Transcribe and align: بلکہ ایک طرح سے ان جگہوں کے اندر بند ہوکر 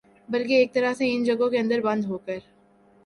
بلکہ 0.29 0.53
ایک 0.53 0.73
طرح 0.73 0.93
سے 0.93 1.13
ان 1.13 1.23
جگہوں 1.23 1.49
کے 1.49 1.59
اندر 1.59 1.81
بند 1.81 2.05
ہوکر 2.05 2.37